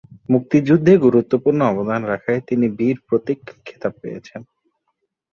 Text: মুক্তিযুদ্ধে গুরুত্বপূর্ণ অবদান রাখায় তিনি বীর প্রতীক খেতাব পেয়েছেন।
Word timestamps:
মুক্তিযুদ্ধে 0.29 0.93
গুরুত্বপূর্ণ 0.97 1.59
অবদান 1.63 2.01
রাখায় 2.05 2.41
তিনি 2.47 2.65
বীর 2.77 2.97
প্রতীক 3.07 3.39
খেতাব 3.65 3.93
পেয়েছেন। 4.01 4.41